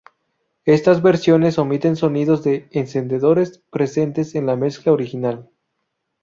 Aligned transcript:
Estas 0.65 1.03
versiones 1.03 1.59
omiten 1.59 1.95
sonidos 1.95 2.43
de 2.43 2.67
encendedores 2.71 3.59
presentes 3.71 4.33
en 4.33 4.47
la 4.47 4.55
mezcla 4.55 4.91
original. 4.91 5.51